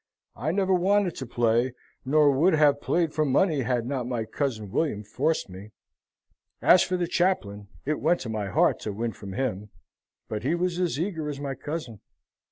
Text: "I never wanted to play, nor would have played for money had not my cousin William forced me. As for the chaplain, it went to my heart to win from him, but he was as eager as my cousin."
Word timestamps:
"I 0.35 0.51
never 0.51 0.73
wanted 0.73 1.13
to 1.17 1.27
play, 1.27 1.73
nor 2.03 2.31
would 2.31 2.55
have 2.55 2.81
played 2.81 3.13
for 3.13 3.23
money 3.23 3.59
had 3.61 3.85
not 3.85 4.07
my 4.07 4.25
cousin 4.25 4.71
William 4.71 5.03
forced 5.03 5.47
me. 5.47 5.73
As 6.59 6.81
for 6.81 6.97
the 6.97 7.05
chaplain, 7.07 7.67
it 7.85 8.01
went 8.01 8.19
to 8.21 8.29
my 8.29 8.47
heart 8.49 8.79
to 8.79 8.93
win 8.93 9.11
from 9.13 9.33
him, 9.33 9.69
but 10.27 10.41
he 10.41 10.55
was 10.55 10.79
as 10.79 10.99
eager 10.99 11.29
as 11.29 11.39
my 11.39 11.53
cousin." 11.53 11.99